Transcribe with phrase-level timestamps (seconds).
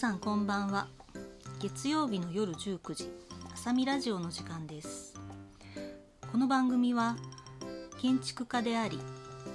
[0.00, 0.88] さんこんばんは。
[1.60, 3.10] 月曜日の夜19時
[3.52, 5.14] 朝見ラジオの時間です。
[6.32, 7.16] この番組は
[8.00, 8.98] 建築家であり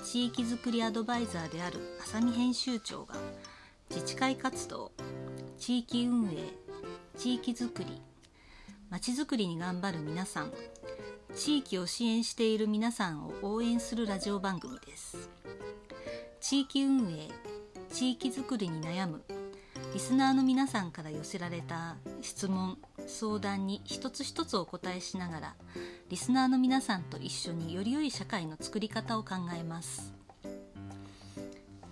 [0.04, 3.16] 地域づくりアドバイザーである浅見編集長が
[3.90, 4.92] 自治会活動
[5.58, 6.38] 地域運営
[7.18, 8.00] 地域づくり
[8.92, 10.54] まちづくりに頑張る皆さん
[11.36, 15.28] 地域を支援している皆さんを応援するラジオ番組です。
[16.40, 17.30] 地域運営
[17.92, 19.24] 地域づくりに悩む
[19.96, 22.78] リスナーの皆さんから寄せられた質問
[23.08, 25.56] 相談に一つ一つお答えしながら
[26.10, 30.14] リスナーの皆さんと一緒により良い社会の作り方を考えます。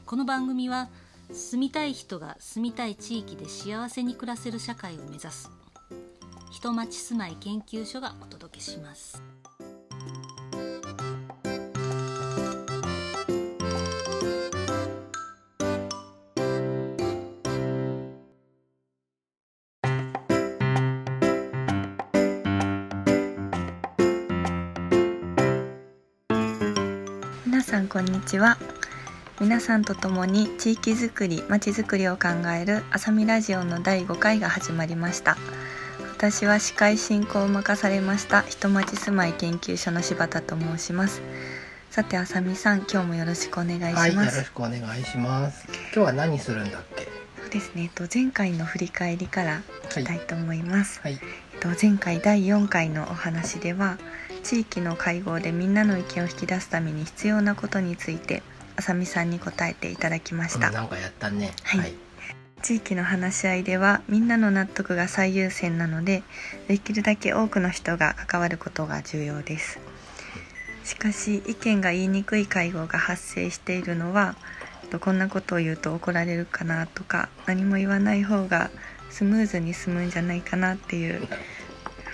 [0.06, 0.90] この番組は
[1.32, 5.50] 住みたい人が住みたい地域で幸せに暮らせる社会を目指す。
[6.52, 9.24] 人町住まい研究所がお届けします。
[27.74, 28.60] さんこんにちは。
[29.42, 35.38] 皆さんと共に地域づくりまちづくりを考えるあさみラジオの第5回が始まりました。
[36.16, 41.24] 私は司会進行を任されました人町住まい研究所の柴田と申します。
[41.90, 45.68] さてあさみさん今日もよろしくお願いします、はい、よろしくお願いします。
[45.68, 47.08] 今日は何するんだっけ？
[47.42, 47.90] そうですね。
[47.96, 53.98] と前回の振り返りからいきたいと思います、はい、えっと前回第4回のお話では
[54.44, 58.44] 地域の会合でみんなの意見を引き出すために必要なことについて
[58.75, 61.52] あさみさんに答えていただきました、うんなんかやったね。
[61.63, 61.94] はい。
[62.61, 66.23] 地域の話し合いではみんなの納得が最優先なので
[66.69, 69.80] できるだけ多くの人が関わることが重要です。
[70.86, 74.36] しかし意見が言いにくい会合が発生しているのは
[74.94, 78.69] とこんなことを言うと怒られるかなとか何も言わない方が
[79.09, 81.27] スムーズに進むんじゃないかなっていう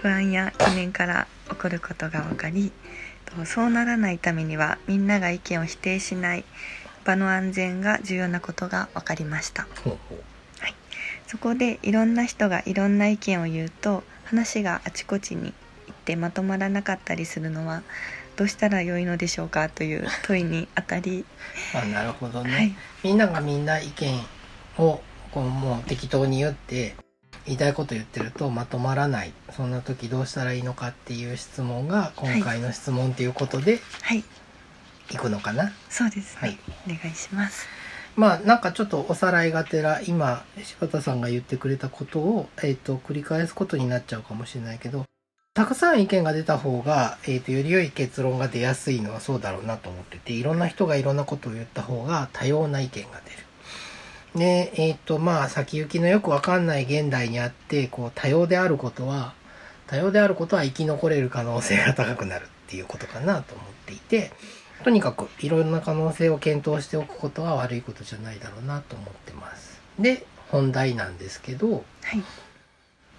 [0.02, 2.72] 不安や懸念から起こることが分かり
[3.26, 6.46] とそうならないためにはみんなが意見を否定しない
[7.06, 10.24] 場の安全が重要なことが分かりましたほうほう。
[11.30, 15.54] そこでいろんな人がいろんな意見を言うと話があちこちに
[15.86, 17.84] 行ってまとまらなかったりするのは
[18.36, 21.26] どうしたら良いのでしょうかという問いにあたり、
[21.76, 22.52] あ、なるほどね。
[22.52, 24.20] はいみんながみんな意見
[24.80, 26.96] をこうもう適当に言って
[27.50, 29.34] 言いたいこと言ってるとまとまらない。
[29.52, 34.24] そんな時どうしたらいいのかっていう質問が今回の質問ということではい
[35.12, 35.72] いくのかな？
[35.90, 37.68] そうですね、はいお願いします
[38.16, 45.06] まあなんかちょっとおさらいがてら今柴田さんが言ってくれたことを、えー、と繰り返すことになっちゃうかもしれないけど
[45.56, 53.49] たくさん意見が出た方が、えー、とより良い結論が出やすいのはそうだろうなと思ってていろんな人がいろんなことを言った方が多様な意見が出る。
[54.35, 59.34] でえっ、とまあ先行きのよくわかんない現代にあってこう多様であることは
[59.88, 64.31] 多様であることは生き残れる可能性が高くなるっていうことかなと思っていて
[64.84, 69.81] とにかくいろんな可能性を検討しておくことは悪いことじゃないだろうなと思ってます。
[69.97, 72.23] で本題なんですけどはい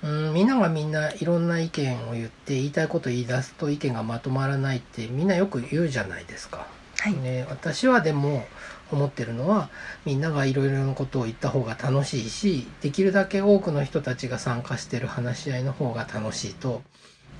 [0.02, 6.66] うんみんながみんないろんな意見を言って言いたいことを言い出すと意見がまとまらないってみんなよく言うじゃないですか。
[6.98, 8.46] はい、ね、私はでも
[8.92, 9.70] 思ってるのは
[10.04, 16.82] みんながいろいろなことを言った方が楽しいしできるだけ多くの人たちが参加してる話し合いの方が楽しいと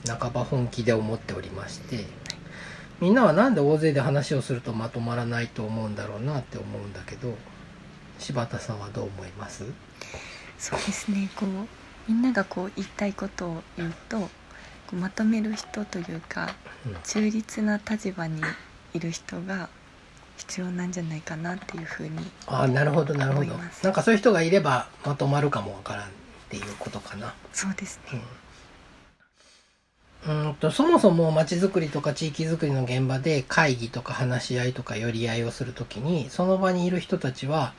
[0.07, 2.05] 半ば本気で思っておりまして
[3.01, 7.35] みんなはなんで大勢で話をするとまとまらないと思うんだろうなって思うんだけど
[8.19, 9.65] 柴田さんはどう思います？
[10.59, 11.49] そうですねこう
[12.07, 14.29] みんながこう言いたいことを言うとこ
[14.93, 16.55] うまとめる人というか
[16.87, 16.97] うん。
[17.05, 18.43] 中立な立場に
[18.93, 19.69] いる人が
[20.41, 23.55] 必要なんじゃないかなっていうふうにああなるほどなるほど。
[23.83, 26.11] なんかそういう人がいればまとまるかもわからんっ
[26.49, 27.35] ていうことかな。
[27.53, 28.23] そうですね。
[30.27, 30.47] うん。
[30.49, 37.75] うんとそもそも街づくりとか地域づくりの現場で会議とか話し合いとか寄り合いをするときにその場にいる人たちは、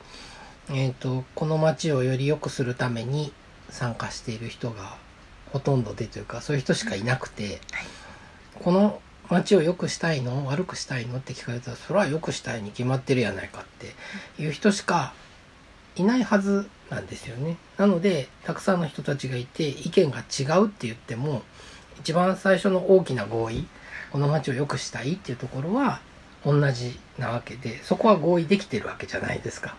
[0.68, 3.32] えー、とこの街をより良くするために
[3.70, 4.96] 参加している人が
[5.52, 7.60] ほとんどでというかそういう人しかいなくて、
[8.62, 9.00] この
[9.32, 10.46] 街を良くしたいの？
[10.46, 11.18] 悪くしたいの？
[11.18, 13.64] って聞かれたらそれは良くしたいに決まってるやないかっ
[14.36, 15.14] ていう人しか
[15.96, 17.56] いないはずなんですよね。
[17.78, 21.42] なのでたくさんの人たちがいて意見が違うって言っても
[22.00, 23.66] 一番最初の大きな合意
[24.10, 26.00] この街を良くしたいっていうところは
[26.44, 29.76] 同じなわけでそこは合意できてるわけじゃないですか。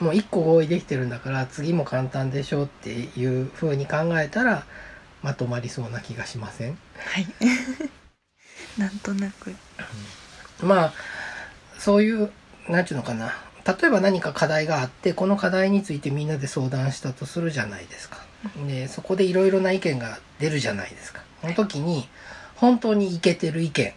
[0.00, 4.64] もう一個合意できてるんだから次も簡単でしょうっていう風に考えたら
[5.22, 6.78] まとまりそうな気がしません？
[6.98, 7.26] はい
[8.78, 9.54] なんとなく。
[10.62, 10.92] まあ
[11.78, 12.30] そういう
[12.68, 13.34] なんていうのかな。
[13.66, 18.18] 例えば何か課題があってこの課題についてみんなで相談したとするじゃないですか。
[18.66, 21.20] でそこでいろいろな意見が出るじゃないですか。
[21.42, 22.08] その時に
[22.56, 23.92] 本当にイケてる意見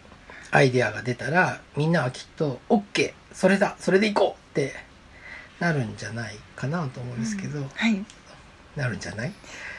[0.50, 4.74] アイデアが出たらみんなはきっと OK それだそれでいこうって
[5.58, 8.04] なるんじゃないかなと思うんですけど、はい。
[8.76, 9.32] なるんじゃない？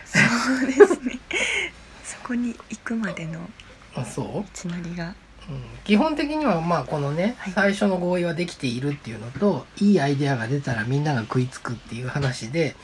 [0.05, 0.19] そ
[0.63, 1.19] うですね。
[2.03, 3.47] そこに行くまでの
[3.95, 4.25] あそう？
[4.25, 5.15] 道のりが。
[5.49, 5.61] うん。
[5.83, 7.53] 基本的にはまあこのね、はい。
[7.53, 12.75] 最初の合意はできているっていうのといいアイデアが出たらみんなが食いつくっていう話で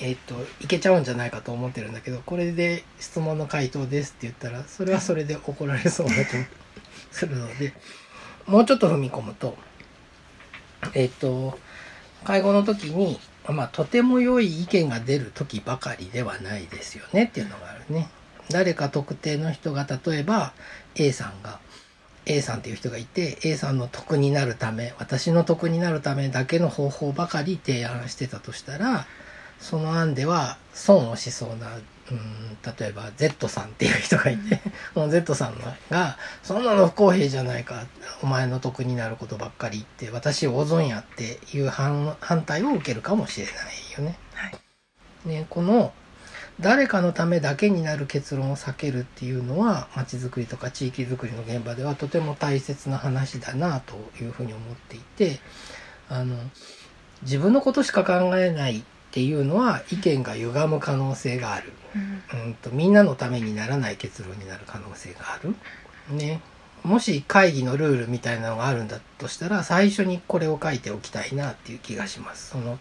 [0.00, 6.44] えっ、といけちゃうんじゃないかと思ってるんだけどこれで質問の回答ですって言ったらそれはそれで怒られそうな気も
[7.10, 7.72] するので
[8.46, 9.56] もうちょっと踏み込むと
[10.94, 11.58] えっ、と
[12.24, 13.18] 会合の時に
[13.48, 18.08] まあとても良い意見が出る時ばかりではないですよねっていうのがあるね。
[18.50, 20.52] 誰か特定の人が例えば
[20.94, 21.60] A さんが
[22.26, 29.06] A さんっていう人がいて A さんの得になるため私の得になるためだけの方法ばかり提案してたとしたら
[29.58, 31.78] その案では損をしそうな
[32.10, 34.60] うん例えば Z さんっていう人がいて、
[34.94, 35.58] この Z さん
[35.90, 37.84] が「そんなの不公平じゃないか
[38.22, 43.54] お前の得になることばっかり言って私を大損や」っていう反反対を受けるかもしれない
[43.96, 44.18] よね。
[44.34, 44.58] はい
[45.28, 45.92] ねこの
[46.60, 55.38] 誰かのためだけになる結論を避けるっていうのはまちづくりとか地域づくりの現場ではとても大切な話だなというふうに思っていて
[56.08, 56.36] あの
[57.22, 61.72] 自分のことしか考えないっていうのは意見が歪む可能性がある、
[62.34, 65.54] うんうん、とみんなのためにならない結論になる可能性がある。
[66.10, 66.40] ね
[66.84, 72.50] もし会議のルールみたいなのがあるんだとしたら最初にこれを書いておきたいなっていう気がします。
[72.50, 72.78] その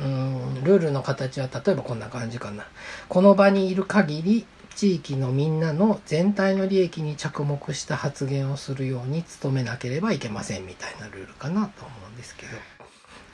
[0.00, 2.64] うんルールの形は例えばこんな感じかな。
[3.08, 12.52] この場にいる限り地域のみんなの全体の利益に着目した発言をするように努めなければいけませんみたいなルールかなと思うんですけど。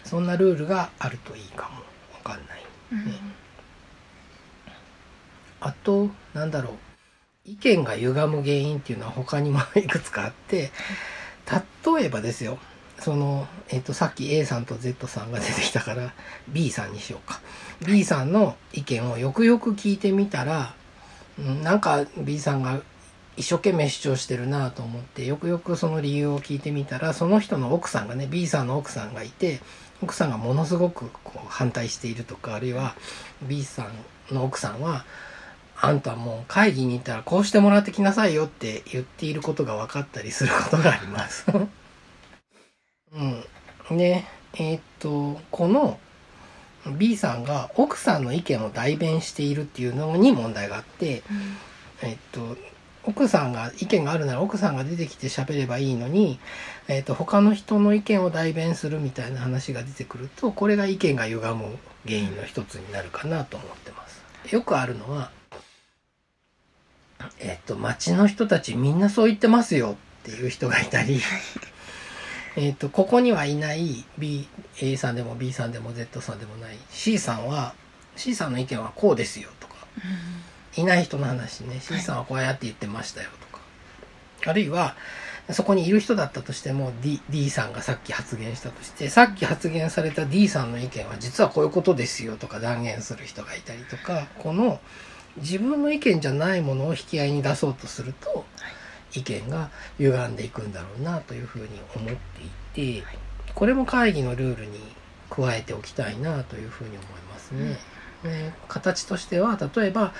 [0.04, 1.76] そんなルールがあるといいかも
[2.14, 2.64] わかんない。
[2.92, 3.14] うん。
[5.60, 6.72] あとなんだろう。
[7.44, 10.70] 意見が歪む原因っていうのは他にもいくつかあって。
[11.94, 12.58] 例えばですよ。
[13.00, 16.12] その、えっとさっき A さんと Z さんが出てきたから
[16.48, 17.40] B さんにしようか
[17.86, 20.74] B さんの意見をよくよく聞いてみたら、
[21.38, 22.80] うん、なんか B さんが
[23.36, 29.60] 一生懸命主張してるなと思ってよくよくその理由を聞いてみたらその人の奥さんがね B さんの奥さんがいて
[30.02, 32.94] 奥さんがものすごくこう反対しているとかあるいは
[33.42, 33.88] B さ
[34.30, 35.04] んの奥さんは
[35.80, 41.46] あんたもう会議に行ったらこうしてもらってきなさいよって言っていることが分かったりすることがあります。
[43.14, 43.96] うん。
[43.98, 44.24] で、
[44.54, 45.98] えーっと、この
[46.96, 51.22] B さんが奥さんの意見を代弁しているっていうのに問題があって、
[52.02, 52.56] えっと、
[53.04, 56.38] 奥さんが意見があるなら奥さんが出てきて喋ればいいのに、
[56.88, 64.54] えっと、他の人の意見を代弁するみたいな話が出てくると、これが意見が歪む原因の一つになるかなと思ってます。
[64.54, 65.30] よくあるのは、
[67.40, 71.20] えっと、町の人たちみんなそう言ってますよっていう人がいたり、
[72.56, 74.48] えっと、ここにはいない B、
[74.80, 76.76] A さんでも B さんでも Z さんでもない。
[76.90, 77.74] C さんは、
[78.16, 79.74] C さんの意見はこうですよとか、
[80.76, 83.62] いない人の話ね、C さんはこうやって言ってましたよとか。
[84.46, 84.96] あるいは、
[85.50, 94.78] そこにいる人だったとしても D, D さんがさっき発言したとして、さっき発言された D さんの意見は実はこういうことですよとか断言する人がいたりとか、この
[95.38, 98.44] 自分の意見じゃないものを引き合いに出そうとすると、
[99.14, 102.14] 意見が歪んでいくんだろうなというふうに思っ
[102.74, 103.04] ていて、
[103.54, 104.78] これも会議のルールに
[105.30, 107.78] 加えておきたいなというふうに思いますね。
[108.24, 110.12] ね形としては例えば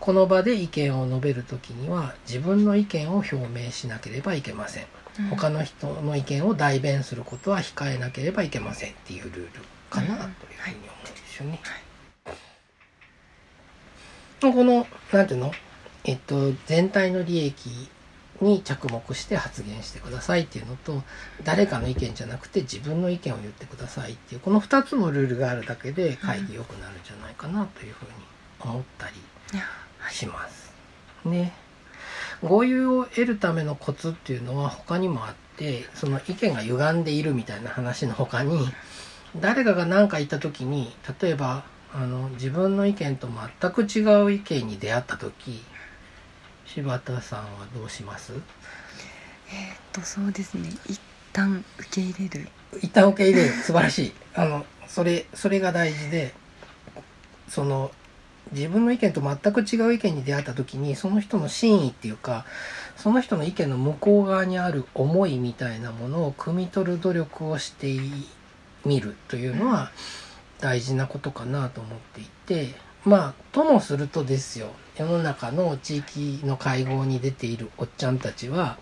[0.00, 4.86] この場で意見を述べる時には自分の意見を表明しなければいけません。
[5.30, 9.48] 他の人の意見を代弁することは控えなければいけませんっていうルール
[9.88, 11.60] かなというふうに思うんですよね。
[14.40, 15.52] このなんていうの？
[16.04, 17.88] えっと全体の利益
[18.40, 21.02] に着目して発言してくださいっていうのと
[21.44, 28.10] 誰かの意見じゃなくて自分の意見を言ってくださいっていうこの2つのルールがあるだけで会議良くなるんじゃないかなというふうに
[28.60, 29.14] 思ったり
[30.10, 30.72] します。
[31.24, 31.52] ね。
[32.42, 38.68] 合意を得るためのコツっていうのは他にもあってその意見が歪んでいるみたいな話の他に
[39.36, 43.28] 誰かが何か言った時に例えばあの自分の意見と
[43.60, 45.62] 全く違う意見に出会った時
[46.74, 48.32] 柴田さんはどうします？
[48.32, 48.40] えーっ
[49.92, 50.70] とそうですね。
[50.88, 51.00] 一
[51.32, 52.48] 旦受け入れる。
[52.82, 53.52] 一旦受け入れる。
[53.52, 54.12] 素晴らしい。
[54.34, 56.34] あのそれそれが大事で
[57.46, 57.92] その
[58.50, 62.44] 自分の意見と全く違う意見に出会った時にその人の真意っていうか
[62.96, 68.00] その人の意見の向こう側にある思いみたいなものを汲み取る努力をしてい
[68.84, 69.92] みるというのは
[70.58, 74.68] 大事なことかなと思っていてまあともするとですよ。
[74.96, 78.78] 世の中の地域の会合に出ているおっちゃんたちは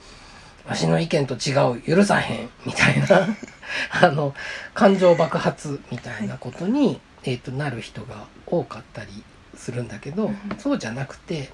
[0.69, 3.29] わしの意見と違う許さへんみたいな
[3.91, 4.35] あの
[4.75, 9.25] 感情爆発みたいなことに、えー、となる人が多かったり
[9.57, 10.37] するんだけど、うん。
[10.59, 11.51] そうじゃなくて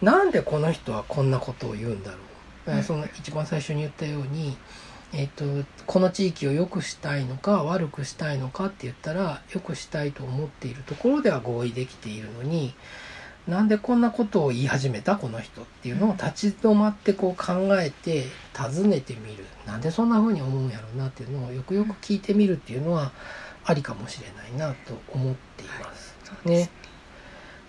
[0.00, 2.66] なんでこの人はこんなことを言うんだろう。
[2.66, 4.56] だからその一番最初に言ったように、
[5.14, 12.74] えー、とこの地域を良くしたいのか悪くしたいのかって言ったら良くしたいと思っているところでは合意できているのに
[13.46, 19.44] なんでこんなことを言い始めたこの人っていうのを立ち止まってこう考えて尋ねてみる。
[19.66, 23.12] なんでそんな風に思うんやろうなっていうのをよくよく聞いてみるっていうのは
[23.64, 26.14] ありかもしれないなと思っています。
[26.44, 26.70] ね。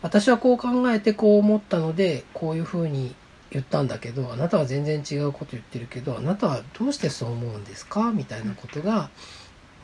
[0.04, 3.16] 私はこう考えてこう思ったのでこういうふうに
[3.54, 8.12] 言ったんだけどあなたは全然違うこと言ってるけどあなたはどうしてそう思うんですか？
[8.12, 9.10] みたいなことが、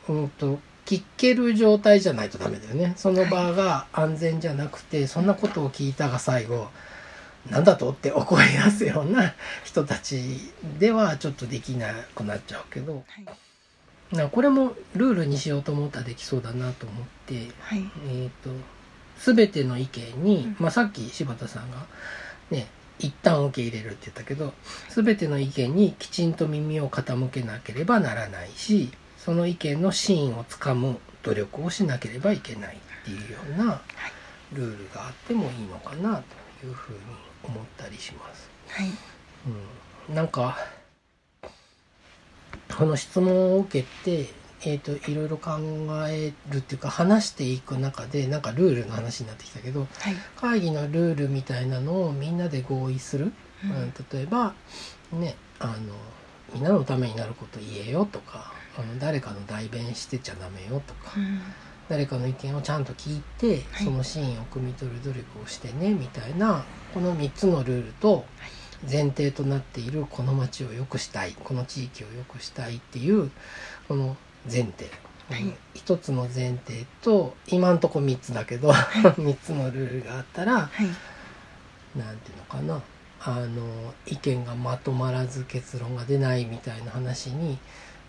[0.08, 2.94] うんと聞ける状態じゃないとダメだよね。
[2.96, 6.68] その場が安全じゃなくて、そんなことを聞いたが最後
[7.48, 10.50] なんだとって怒り出すような 人たち
[10.80, 13.04] ではちょっとできなくなっちゃうけど。
[13.06, 14.28] はい。
[14.32, 17.88] これもルールにしようと思ったらできそうだなと思ってはい。
[18.08, 18.50] えー、と
[19.32, 20.56] 全ての意見に、うん。
[20.58, 21.86] まあ、さっき柴田さんが
[22.50, 22.66] ね
[23.00, 24.52] 一旦受け入れるって言ったけど
[24.88, 33.80] 全ての意見にきちんと耳を傾けなければならないしその意見の真意をつかむ努力をしなければいけないっていうような
[34.52, 36.22] ルールがあってもいいのかな
[36.60, 36.98] というふうに
[37.44, 38.50] 思ったりします。
[38.68, 38.90] はい。
[40.08, 40.56] うん、なんか
[42.76, 45.52] この質問を受けて、えー、といろいろ考
[46.08, 50.14] えるっていうか話していく中でなんかルールの話になってきたけどはい。
[50.36, 53.32] 会議のルールみたいなのをみんなで合意する、
[53.64, 53.70] うん。
[53.70, 54.54] うん例えば
[55.12, 55.94] ねあの
[56.52, 61.40] みんなのためになること言えよとかあの誰かの代弁してちゃダメよとか、うん。
[61.88, 63.84] 誰かの意見をちゃんと聞いて、はい。
[63.84, 68.24] そのシーンを汲み取る努力をしてねみたいなこの3つのルールと
[68.88, 73.30] 前提となっているこの街を良くしたいこの地域を良くしたいっていう
[73.88, 74.90] この前提、
[75.28, 75.42] はい。
[75.42, 81.98] うん一つの前提と今んとこ3つだけど、 3つのルールがあったらはい。
[81.98, 82.80] なんていうのかな。
[83.22, 87.58] あの意見がまとまらず結論が出ないみたいな話に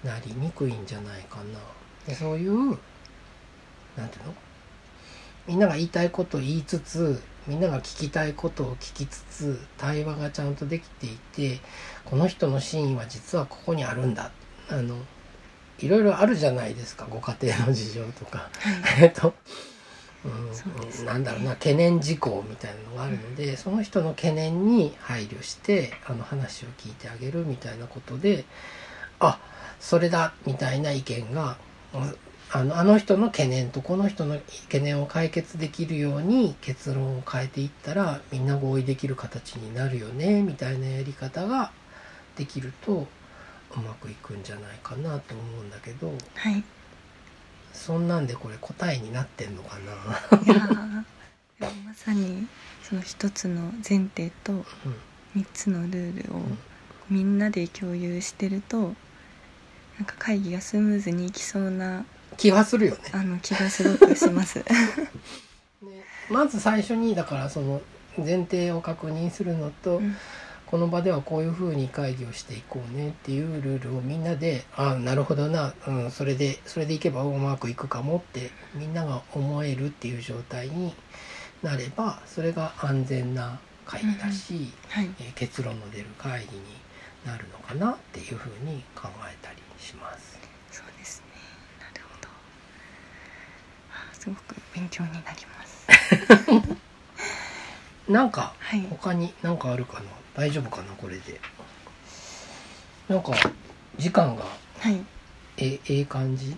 [0.04, 1.60] なりにくいんじゃないかな。
[2.08, 2.70] でそういう
[3.98, 4.36] なんていうの？
[5.48, 11.60] みんなが言いたいことを言いつつみんなが聞きたいことを聞きつつ対話がちゃんとできていて
[12.06, 14.32] この人の真意は実はここにあるんだ。
[14.70, 14.96] あの
[15.82, 18.40] いろいろあるじゃないですかご家庭の事情とか。
[18.40, 18.46] は
[19.00, 19.34] い えっと、
[20.24, 28.46] うんなんだろうな懸念事項みたいなのがあるので、その人の懸念に配慮してあの話を聞いてあげるみたいなことで
[29.20, 29.40] あ
[29.80, 31.58] それだみたいな意見が
[31.94, 32.16] うん
[32.54, 41.72] あのあの人の懸念とこの人の懸念を解決できるように結論を変えていったらみんな合意できる形になるよねみたいなやり方が
[42.36, 43.08] できると
[43.76, 46.14] うまくいくんじゃないかなと思うんだけど。
[46.36, 46.64] はい
[47.74, 51.06] そんなんでこれ答えになってんのかな？
[51.86, 52.48] まさに
[52.84, 54.66] その一つの前提とうん
[55.34, 56.58] 三つのルールをん
[57.10, 58.78] みんなで共有してると
[59.98, 62.04] なんか会議がスムーズにいきそうな
[62.38, 63.02] 気はするよね。
[63.14, 64.60] あの気がすごくします。
[65.82, 67.82] ねまず最初にだからその
[68.18, 70.16] 前提を確認するのと、うん
[70.72, 80.94] この場ではこういうふうに会議をしていこうねっていうルールをみんなであなるほどな、うん、それでそれでいけばうまくいくかもってみんなが思えるっていう状態に
[81.62, 85.10] なればそれが安全な会議だし、はい。
[85.20, 86.64] えー結論の出る会議に
[87.26, 90.40] なるのかなっていうふうに考えたりします。
[90.72, 91.26] そうですね。
[91.80, 92.30] なるほど。
[93.92, 96.82] あすごく勉強になります。
[98.12, 98.88] なんかはい。
[98.90, 100.06] 他に何かあるかな？
[100.42, 101.40] 大丈夫かなこれで。
[103.08, 103.32] なんか
[103.98, 104.44] 時間が
[104.80, 105.00] はい。
[105.58, 106.48] えええ感じ？
[106.50, 106.54] い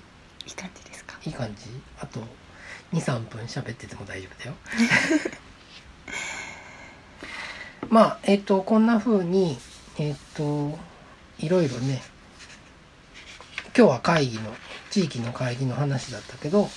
[0.47, 1.17] い感じですか？
[1.25, 1.65] いい感じ？
[1.99, 2.21] あと
[2.93, 4.55] 23分喋ってても大丈夫だよ。
[7.89, 9.57] まあえっ、とこんな風に
[9.97, 10.79] えっ、と
[11.39, 12.01] いろいろね
[13.77, 14.55] 今日は会議の
[14.93, 16.69] 地域の会議の話だったけどはい。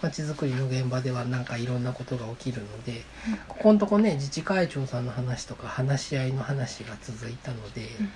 [0.00, 3.02] まちづくりの現場ではなんかいろんなことが起きるので、
[3.46, 8.10] ここのとこね自治会長さんの話とか話し合いの話が続いたので、うん。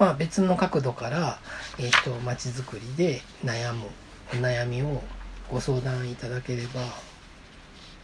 [0.00, 1.38] まあ別の角度から
[1.78, 3.86] えっ、とまちづくりで悩む
[4.32, 5.04] お悩みを
[5.52, 6.80] ご相談いただければ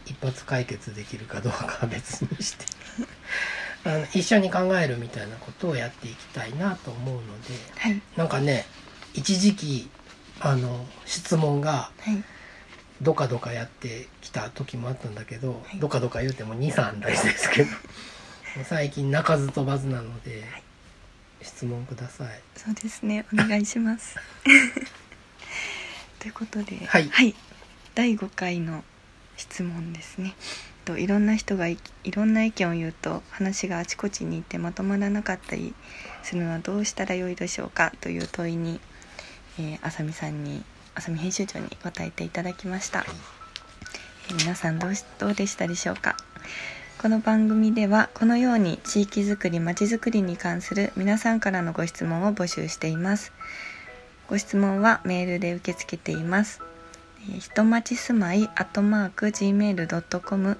[0.05, 2.65] 一発解決できるかどうかは別にして
[3.83, 7.55] あの一緒に考えるみたいなことをやっていきたいなと思うので。
[7.75, 8.01] はい。
[8.15, 8.65] なんかね
[9.13, 9.89] 一時期
[10.39, 12.23] あの質問がはい。
[13.01, 15.79] どかどかやってきた時もあったんだけど、はい。
[15.79, 17.69] どかどか言うても23台ですけど
[18.63, 20.43] 最近鳴かず飛ばずなので、
[21.41, 22.39] 質問ください。
[22.55, 23.25] そうですね。
[23.33, 24.15] お願いします。
[26.19, 27.35] ということではい。
[27.95, 28.83] 第5回の
[29.37, 30.35] 質問ですね。
[30.85, 35.73] といろんな人がいいろんな意見を言うと話があちこちに行ってまとまらなかったり
[36.23, 38.79] するのはどうしたらよいでしょうかという問いに、
[39.59, 40.63] えー、あさみさんに
[40.95, 43.15] あさみ編集長に答えていただきました、えー
[44.39, 46.15] 皆さんどうしどうでしたでしょうか？
[47.01, 53.33] この番組ではこのように地域づくりまちづくりに関する皆さんからのご質問を募集しています。
[54.29, 56.61] ご質問はメールで受け付けています。
[57.29, 60.57] えーひとまち住まいアットマーク gmail.com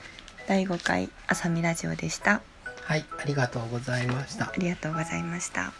[0.48, 2.42] 第5回あさみラジオでした。
[2.84, 4.46] はいありがとうございました。
[4.46, 5.72] ありがとうございました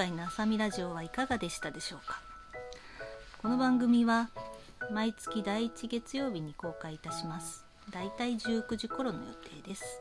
[0.00, 2.22] 回の「あさみラジオ」はいかがでしたでしょうか？
[3.42, 4.30] この番組は
[4.90, 7.66] 毎月第1月曜日に公開いたします。
[7.90, 10.00] だいたい19時頃の予定です。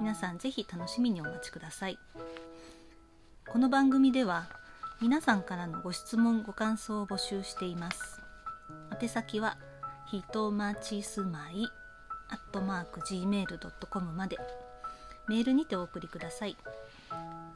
[0.00, 1.98] 皆さんぜひ楽しみにお待ちください。
[3.48, 4.48] この番組では
[5.00, 8.20] 皆さんからのご質問ご感想を募集しています。
[9.00, 9.56] 宛先は
[10.08, 11.66] ひとまちすまい
[12.28, 14.36] アットマーク gmail.com まで。
[15.26, 16.56] メールにてお送りください。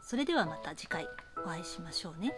[0.00, 1.06] それではまた次回。
[1.44, 2.32] お会いしましょうね。